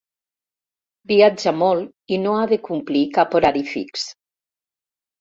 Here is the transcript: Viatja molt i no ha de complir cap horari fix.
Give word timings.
Viatja 1.11 1.53
molt 1.59 2.17
i 2.17 2.21
no 2.23 2.35
ha 2.39 2.49
de 2.55 2.59
complir 2.73 3.05
cap 3.21 3.39
horari 3.41 3.67
fix. 3.77 4.11